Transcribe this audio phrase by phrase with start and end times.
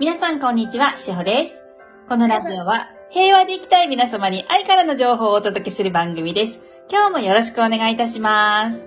[0.00, 1.58] 皆さんこんにちは、しほです。
[2.08, 6.58] このラジオは平和で生きたい皆様に愛からの情報をお届けする番組です。
[6.90, 8.78] 今日もよろしくお願いいたします。
[8.78, 8.86] よ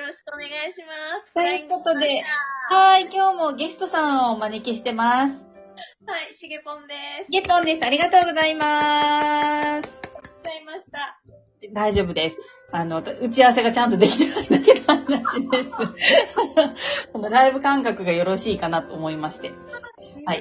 [0.00, 1.34] ろしくお願いします。
[1.34, 2.22] ということで
[2.70, 5.46] はい、今日もゲストさんをお招きしてます。
[6.06, 6.94] はい、しげぽんで
[7.26, 7.30] す。
[7.30, 7.84] ゲポンです。
[7.84, 10.00] ありがとうございます。
[10.02, 11.18] ございました。
[11.74, 12.38] 大丈夫です。
[12.72, 15.70] あの、打ち合わせがちゃんとできてないだけの話です。
[17.12, 19.52] このライブ感覚がよろしいかなと思いまして。
[20.28, 20.40] はい。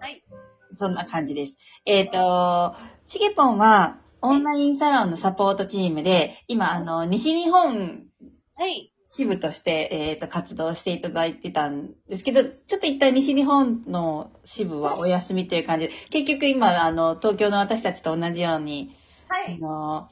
[0.00, 0.22] はい。
[0.70, 1.58] そんな感じです。
[1.84, 2.76] えっ、と、
[3.08, 8.06] ちげぽんは、オンラインサロンのサポートチームで、今、あの、西日本
[8.54, 8.92] はい。
[9.04, 18.94] 支部として、えっ、と、活動していただいてたんですけど、ちょっと一旦西日本の支部はお休みという感じで、結局今、あの、東京の私たちと同じように、
[19.28, 19.58] あはい。
[19.58, 20.08] の、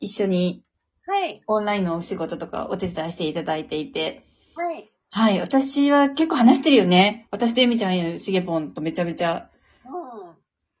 [0.00, 0.64] 一緒に
[1.06, 1.40] はい。
[1.46, 4.90] オンラインのお仕事とかお手伝いしていただいていて、はい。
[5.16, 7.26] はい、私は結構話してるよね。
[7.30, 9.48] 私とゆみちゃんやしげぽんとめちゃめちゃ
[9.86, 10.34] うん。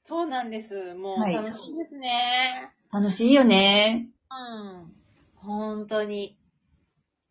[0.04, 0.92] そうなんです。
[0.92, 2.70] もうはい楽しいですね。
[2.92, 4.10] 楽しいよね。
[4.30, 4.92] うん。
[5.36, 6.36] 本当に。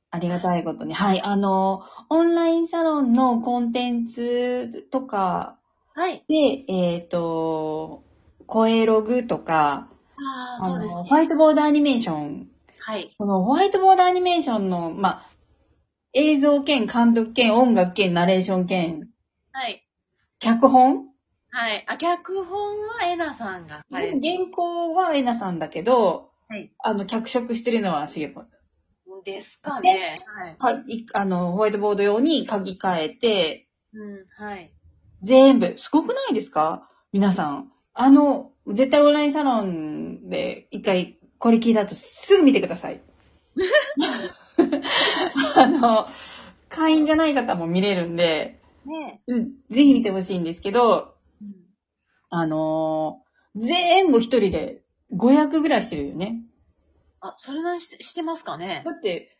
[0.09, 0.95] ありがたいことに。
[0.95, 1.21] はい。
[1.21, 5.59] あの、オンラインサロンのコンテンツとか
[5.93, 6.25] はい。
[6.27, 8.03] で、えっ、と、
[8.47, 11.13] 声ログとか、ああ、そうですねホ。
[11.13, 12.49] ワイトボードアニメーション。
[12.79, 13.11] はい。
[13.15, 15.34] このホワイトボードアニメーションの、まあ、
[16.17, 19.09] 映像兼監督兼音楽兼ナレーション兼
[19.51, 19.85] はい。
[20.39, 21.07] 脚本？
[21.51, 21.83] はい。
[21.87, 28.47] あ、脚本はえなさんがされて原稿はえなさんだけど、はいあの、脚色してるのはしげぽん。
[29.25, 30.19] ですかね。
[30.27, 30.55] はい。
[30.57, 34.25] かいあの、ホワイトボード用に書き換えて、うん。
[34.37, 34.71] はい。
[35.21, 36.89] 全部、すごくないですか？
[37.11, 37.71] 皆さん。
[37.93, 43.01] あの、絶対オンラインサロンで一回これ聞いた後すぐ見てください。
[45.57, 46.07] あの、
[46.69, 51.53] 会員じゃない方も見れるんで、ねうん、ぜひ見てほしいんですけど、うん。
[52.29, 53.25] あのー
[53.57, 54.83] 全部一人で
[55.13, 56.41] 500ぐらいしてるよね。
[57.21, 59.37] あ、それなりしてしてますかねだって、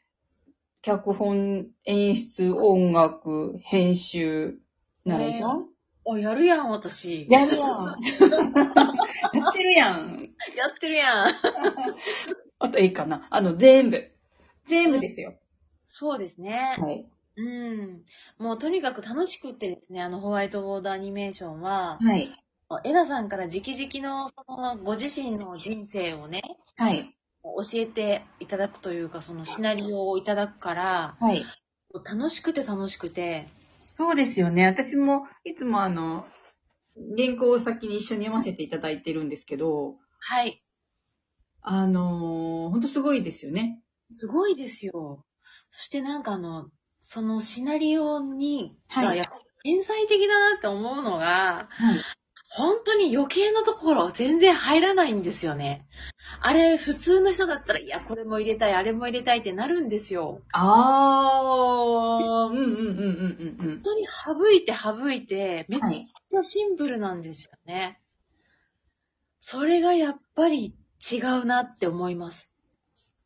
[0.82, 4.58] 脚本、演出、音楽、編集、
[5.04, 5.66] ナレーション、
[6.08, 7.28] あ、やるやん、私。
[7.30, 7.98] やるやん。
[9.34, 10.30] やってるやん。
[10.56, 11.34] やってるやん。
[12.60, 13.28] あといいかな。
[13.30, 14.15] あの、全部。
[14.66, 15.36] 全部ですよ。
[15.84, 16.78] そうですね。
[16.80, 17.06] はい。
[17.38, 18.04] うん。
[18.38, 22.30] もうとにかく楽しくってですね、あのホワイトボードアニメーションは、はい。
[22.84, 26.42] エナさんから直々のそのご自身の人生をね、
[26.78, 27.16] はい。
[27.44, 31.44] 教えていただくというか、そのシナリオをいただくから、はい。
[31.94, 33.48] 楽しくて楽しくて、
[33.98, 34.66] そうですよね。
[34.66, 36.26] 私も、いつもあの、
[37.18, 40.62] 原稿を先に一緒に読ませていただいてるんですけど、はい。
[41.62, 43.82] あのー、ほんとすごいですよね。
[44.12, 45.26] すごいですよ。
[45.70, 46.70] そしてなんかあの、
[47.02, 49.32] そのシナリオに、はいがやっぱ
[49.64, 52.02] 天才的だなって思うのが、はい。
[52.50, 55.86] 本当に余計なところ全然入らないんですよね。
[56.40, 60.42] あれ、普通の人だったら、いや、これも入れたい、あれも入れたいってなるんですよ。
[60.54, 65.80] あー、うんうんうんうんうん本当に省いて省いて、めっ。
[66.30, 68.00] ちゃシンプルなんですよね。
[69.40, 70.76] それがやっぱり
[71.12, 72.50] 違うなって思います。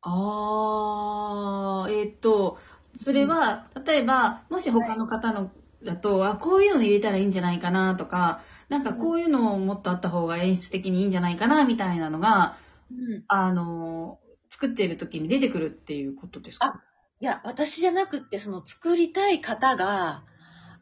[0.01, 2.57] あー、えーっと、
[2.95, 5.51] それは、例えば、もし他の方の
[5.83, 12.55] だと、あ、こういうの入れたらいいんじゃないかなとか、なんかこういうのをもっとあった方が演出的にいいんじゃないかなみたいなのが、
[12.91, 13.23] うん。
[13.27, 16.81] あの、作っている時に出てくるっていうことですか？
[17.19, 20.23] いや、私じゃなくって、その作りたい方が、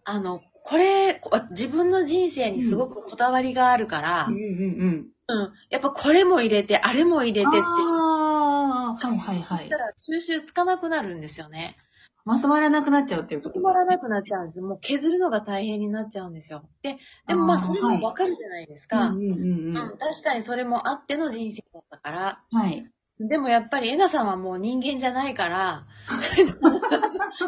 [0.06, 5.08] あの、これ、こ自分の人生にすごくこだわりがあるからうん、うんうん。
[5.30, 7.58] うん、やっぱこれも入れて、あれも入れてって、
[8.98, 9.78] はいはいはいそした。
[9.78, 11.78] ら収集つかなくなるんですよね。
[12.26, 14.62] まとまらなくなっちゃうっていうこと止まらなくなっちゃうんです。
[14.62, 16.68] もう削るのが大変になっちゃうんですよ。
[16.82, 19.10] で、でもまあそれもわかるじゃないですか。
[19.10, 19.78] うんうんうんうん。
[19.78, 22.44] うん確かにそれもあっての人生だったから。
[22.52, 22.86] はい。
[23.20, 25.88] でもやっぱりエナさんはもう人間じゃないから、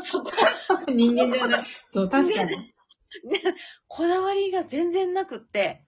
[0.02, 0.32] そこ、
[0.88, 1.66] 人間じゃない。
[1.90, 2.50] そう、確かに。
[2.50, 2.56] ね、
[3.88, 5.84] こだわりが全然なくって、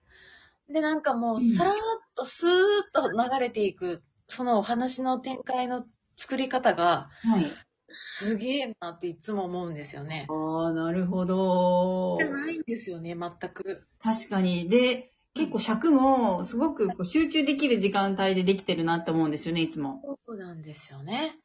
[0.68, 1.74] で、なんかもう、うんさらっ
[2.14, 2.54] とスーッ
[2.92, 4.02] と流れていく、
[4.32, 5.84] そのお話の展開の
[6.16, 7.52] 作り方が、はい。
[7.86, 10.26] すげえなっていつも思うんですよね。
[10.30, 12.24] ああ、なるほどじ。
[12.24, 13.86] ゃないんですよね、全く。
[14.00, 14.68] 確かに。
[14.68, 20.00] で、結構尺もすごくこう集中できる時間帯でできてるなって思うんですよね、いつも。
[20.26, 21.38] そうなんですよね。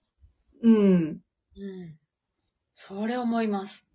[0.62, 0.74] うん。
[0.76, 2.00] うん。
[2.74, 3.86] それ思います。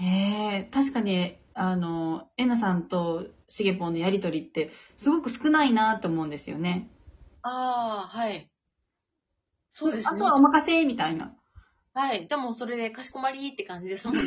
[0.00, 6.88] ねえ、確かに、あの、えなさんとしげぽんのやりとりってすごく少ないなと思うんですよね。
[7.42, 8.50] ああ、はい。
[9.70, 10.24] そうですねあと。
[10.24, 11.34] はお任せみたいな。
[11.94, 12.26] はい。
[12.26, 14.24] でもそれでかしこまりって感じですもんね。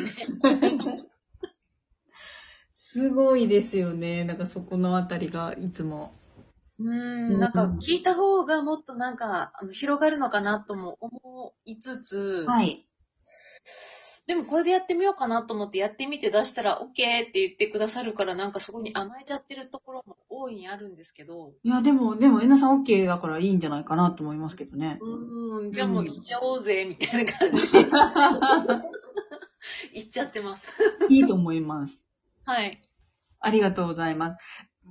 [2.72, 4.24] すごいですよね。
[4.24, 6.12] なんかそこのあたりがいつも。
[6.78, 12.86] うーん、なんか聞いた方がもっとなんかあの広がるのかなとも思いつつ、はい。
[14.32, 24.96] でもこれでやってみようかなと思ってやってみて出したら OK って言ってくださるからなんかそこに甘えちゃってるところも大いにあるんですけど、いや、でも、でも、えなさん OK だからいいんじゃないかなと思いますけどね。
[25.02, 27.66] うーん、じゃあもう行っちゃおうぜ、みたいな感じで
[29.92, 30.72] 行っちゃってます。
[31.10, 32.02] いいと思います。
[32.46, 32.80] はい。
[33.38, 34.42] ありがとうございます。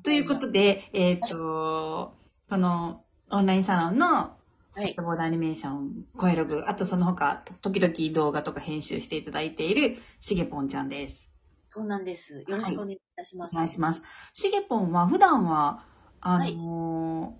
[0.03, 2.13] ということで、えっ、と、
[2.47, 4.37] このオンラインサロンの
[4.73, 4.95] はい。
[4.97, 11.29] ボードアニメーション、声ログ、あとその他、と時々動画とか編集していただいているしげぽんちゃんです。
[11.67, 12.43] そうなんです。
[12.47, 13.53] よろしくお願いいたします。
[13.53, 14.01] お願いします。
[14.33, 15.85] しげぽんは普段は、
[16.21, 17.37] あの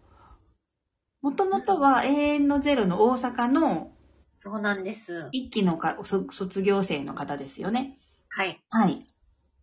[1.22, 3.92] もともとは永遠のゼロの大阪の
[4.38, 5.30] そうなんです。
[5.32, 8.00] 一期のかそ卒業生の方ですよね。
[8.30, 8.60] はい。
[8.70, 9.04] はい。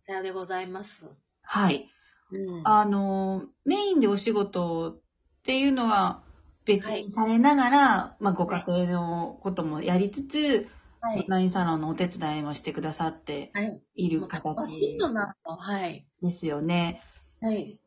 [0.05, 1.03] さようでございます。
[1.41, 1.89] はい。
[2.31, 2.61] うん。
[2.63, 5.01] あの、メインでお仕事っ
[5.43, 6.23] ていうのは
[6.69, 10.69] 別にされながら、まあご家庭のこともやりつつ、
[11.01, 11.25] はいオン。
[11.27, 13.81] ラインサロンのお手伝いもしてくださってはい。
[13.95, 14.97] いる形。
[14.99, 16.05] はい。
[16.21, 17.01] ですよね。
[17.41, 17.79] はい。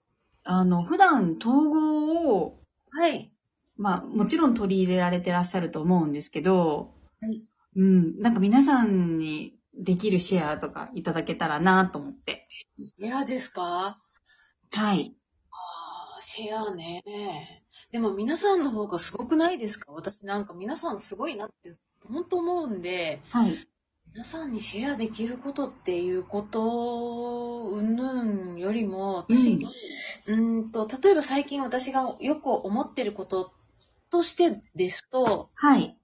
[0.44, 2.58] あの、普段統合を、
[2.90, 3.32] はい。
[3.76, 7.44] まあもちろん取り入れられてらっしゃると思うんですけど、はい。
[7.76, 12.48] うん、なんか皆さんにできるシェアとかいただけたらなと思って。
[12.78, 13.98] シェアですか？
[14.72, 15.14] はい。
[15.50, 17.61] あーシェアね。
[17.90, 19.92] でも皆さんの方がすごくないですか？
[19.92, 21.70] 私なんか皆さんすごいなって
[22.08, 23.68] 本当思うんで、はい。
[24.14, 33.52] 皆さんにシェアできることっていうこと、うんぬんよりも、私、うーんと、例えば最近私がよく思ってること
[34.10, 35.96] としてですと、はい。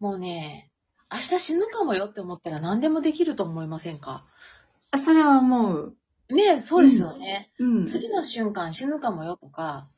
[0.00, 0.70] もうね、
[1.12, 4.26] 明日死ぬかもよって思ったら何でもできると思いませんか？
[4.90, 5.96] あそれは思う。
[6.28, 7.52] ねえ、そうですよね。
[7.60, 7.84] うん。
[7.84, 9.88] 次の瞬間死ぬかもよとか、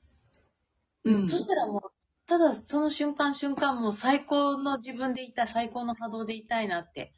[1.29, 1.81] そしたらもう、
[2.27, 7.13] ただその瞬間瞬間もう最高の自分でいた、最高の波動でいたいなって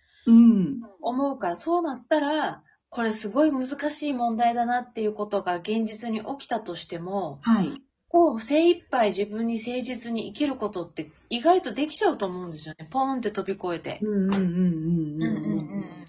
[1.00, 7.82] 思うから、そうなったら、これすごい難しい問題だなっていうことが現実に起きたとしても、はい。
[8.08, 12.88] こう精一杯自分に誠実に生きることって意外とできちゃうと思うんですよね。
[12.90, 14.00] ポーンって飛び越えて。
[14.02, 15.22] うんうんうんうんうん。
[15.22, 16.06] うんうんうん。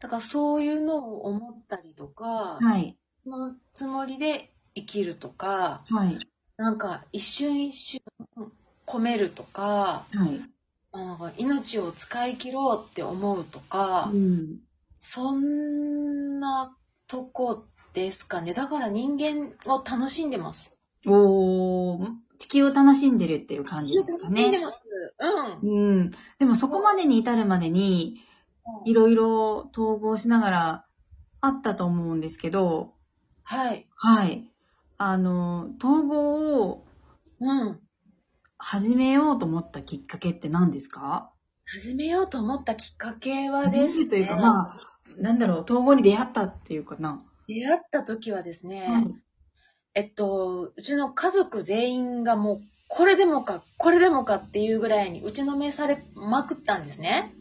[0.00, 2.96] だからそういうのを思ったりとか、はい。
[3.24, 6.18] そのつもりで生きるとか、はい。
[6.56, 8.00] なんか一瞬一瞬
[8.86, 10.40] 込めるとか、はい。
[10.92, 14.60] なんか命を使い切ろうって思うとか、うん。
[15.00, 16.76] そんな
[17.08, 17.64] とこ
[17.94, 18.54] ですかね。
[18.54, 20.74] だから人間を楽しんでます。
[21.06, 22.08] おー、
[22.38, 24.42] 地球を楽しんでるっていう感じですかね。
[24.42, 24.82] 楽しんでます。
[25.62, 25.98] うん。
[25.98, 26.10] うん。
[26.38, 28.20] でもそこまでに至るまでに、
[28.84, 30.86] いろいろ統合しながら
[31.40, 32.94] あったと思うんですけど、
[33.42, 33.88] はい。
[33.96, 34.51] はい。
[35.04, 36.86] あの、統合を
[37.40, 37.80] うん。
[38.56, 41.32] 始めようと思ったきっかけって何ですか？
[41.66, 44.04] 始めようと思ったきっかけはですね。
[44.04, 44.80] るというか、まあ、
[45.18, 47.24] なんだろう、統合に出会ったっていうかな。
[47.48, 49.14] 出会った時はですね、はい。
[49.94, 57.34] えっと、うちの家族全員がもう、これでもか、これでもかっていうぐらいに打ちのめされまくったんですね。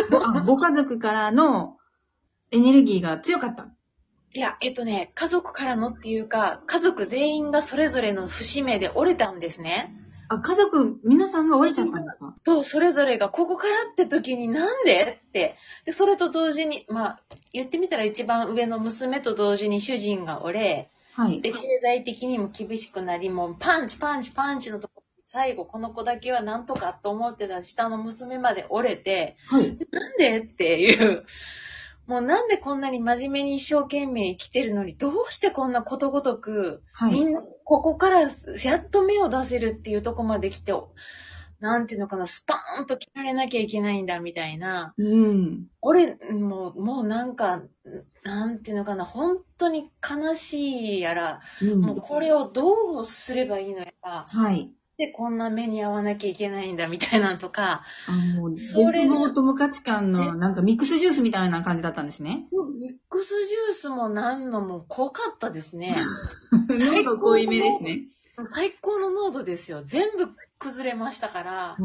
[0.46, 1.78] ご家族からの
[2.50, 3.68] エネルギーが強かった。
[4.36, 9.94] いや、えっとね、家族からのっていうか、家族全員がそれぞれの節目で折れたんですね。
[10.28, 12.34] あ、家族、皆さんが折れちゃったんですか？
[12.44, 15.20] と、それぞれがここからって時になんで？
[15.26, 15.56] って。
[15.86, 17.20] で、それと同時に、まあ、
[17.54, 21.40] 言ってみたら一番上の娘と同時に主人が折れ、はい。
[21.40, 29.78] で、経済的にも厳しくなり、もうパンチパンチパンチのところ、最後この子だけはなんとかと思ってた下の娘まで折れて、はい。
[29.90, 30.40] なんで？
[30.40, 31.24] っていう。
[32.06, 37.14] もうなんでこんなに真面目に一生懸命生きてるのに、どうしてこんなことごとく、はい。
[37.14, 38.28] みんな、ここからや
[38.76, 40.72] っと芽を出せるっていうとこまで来て、
[41.58, 44.94] なんていうのかな、スパーンと切られなきゃいけないんだみたいな。
[44.96, 45.66] うん。
[45.80, 47.62] 俺、もう、もうなんか、
[48.22, 51.80] なんていうのかな、本当に悲しいやら、うん。
[51.80, 54.72] もうこれをどうすればいいのやら、はい。
[54.98, 62.48] で、こんな目に遭わなきゃいけないんだみたいなのとか、あ、もう、絶それ望と無価値観の、なんかミックスジュースみたいな感じだったんですね。
[62.78, 65.96] ミックスジュースもなんのも濃かったですね。
[66.68, 68.08] 濃度濃いめですね。
[68.42, 69.82] 最高の濃度ですよ。
[69.82, 71.76] 全部崩れましたから。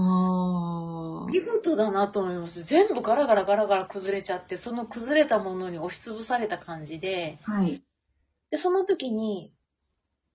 [1.30, 2.64] 見事だなと思います。
[2.64, 7.82] 全部ガラガラガラガラ崩れちゃって、その崩れたものに押しつぶされた感じで、はい。
[8.50, 9.54] で、その時に、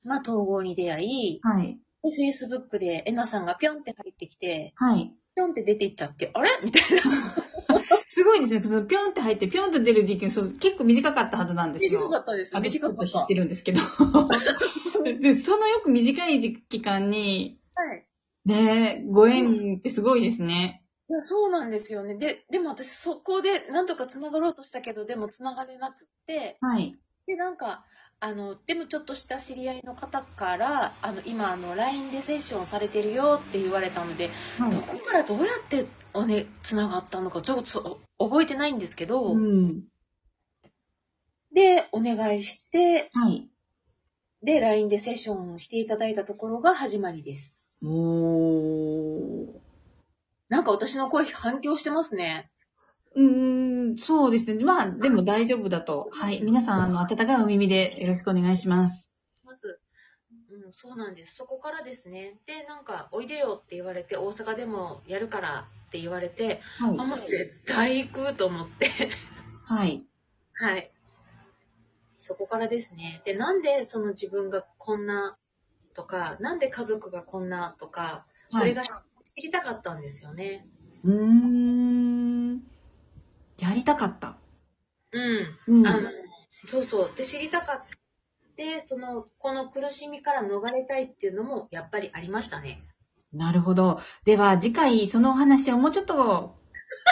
[0.05, 1.79] まあ、統合に出会い、はい。
[2.11, 5.13] で、Facebook でエナさんがぴょんって入ってきて、はい。
[5.35, 6.49] ぴょんって出ていっちゃって、あれ？
[6.63, 7.03] みたいな。
[8.07, 8.63] すごいですね。
[8.63, 12.01] そのピョンって入って、ピョンと出る時期そう結構短かったはずなんですよ。
[12.03, 12.57] 短かったです。
[12.57, 13.07] あ短かった。
[13.07, 13.81] 知ってるんですけど。
[15.21, 18.07] で、そのよく短い期間に、はい。
[18.47, 20.85] ねご縁ってすごいですね。
[21.09, 22.17] いや、そうなんですよね。
[22.17, 26.93] で、でも私そこでなんとか繋がろうとしたけど、でも繋がれなくって、はい。
[27.27, 27.85] で、なんか、
[28.19, 39.85] あの、でもちょっとした知り合いの方から、あの、今、あの、LINE でセッションされてるよって言われたので、はいどこからどうやって、おね、繋がったのか、ちょっと覚えてないんですけど、うん。
[41.53, 43.51] で、お願いして、はい。
[44.43, 47.53] で、LINE でセッションしていただいたところが始まりです。
[47.83, 49.47] おー。
[50.49, 52.51] なんか私の声反響してますね。
[53.17, 54.63] うーん、そうですね。
[54.63, 56.11] まあ、でも大丈夫だと。
[56.13, 56.43] はい。
[56.43, 59.11] 皆さん、あの、温かいお耳でよろしくお願いします。
[59.43, 59.81] まず、
[60.51, 61.35] うん、そうなんです。
[61.35, 62.39] そこからですね。
[62.47, 68.91] で、なんか、おいでよって言われて、大阪でもやるからって言われて、はあ、もう絶対行くと思って。
[69.65, 70.07] はい。
[70.53, 70.91] はい。
[72.21, 73.23] そこからですね。
[73.25, 75.39] で、なんでその自分がこんな
[75.95, 78.69] とか、なんで家族がこんなとか、そはい。
[78.69, 78.91] れが知
[79.43, 80.67] りたかったんですよね。
[81.05, 81.66] うーん。
[83.87, 84.37] たかった。
[85.13, 85.79] うん。
[85.79, 85.87] うん。
[85.87, 86.11] あの、
[86.67, 87.11] そうそう。
[87.17, 92.83] で、知りたかって、その、この苦しみから逃れたいっていうのも、やっぱりありましたね。
[93.33, 94.01] なるほど。
[94.25, 96.57] では、次回、そのお話をもうちょっと、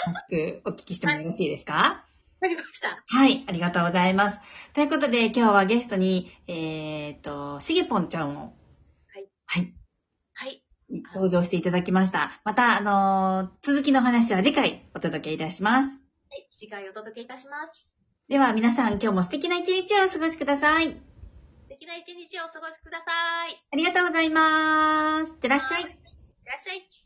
[0.07, 1.73] 詳しくお聞きしてもよろしいですか？
[1.73, 2.05] わ
[2.41, 3.03] かりました。
[3.07, 4.41] はい、ありがとうございます。
[4.75, 8.55] ということで、今日はゲストに、えっ、と、しげぽんちゃんを、
[9.09, 9.29] はい。
[9.47, 9.75] はい、
[10.35, 10.63] はい。
[11.15, 12.31] 登場していただきました。
[12.45, 16.04] また、あのー続きの話は次回お届けいたします。
[16.35, 16.49] はい。
[16.59, 17.89] 次回お届けいたします。
[18.29, 20.87] では、皆さん、今日も素敵な一日をお過ごしください。
[20.87, 20.93] 素
[21.69, 23.53] 敵な一日をお過ごしください。
[23.53, 25.33] いありがとうございます。
[25.33, 25.83] いってらっしゃい。
[25.83, 25.93] って
[26.51, 27.04] らっしゃい。